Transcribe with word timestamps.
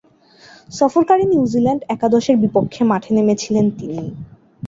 সফরকারী 0.69 1.25
New Zealand 1.27 1.81
একাদশের 1.89 2.35
বিপক্ষে 2.43 2.81
মাঠে 2.91 3.11
নেমেছিলেন 3.15 3.65
তিনি। 3.77 4.01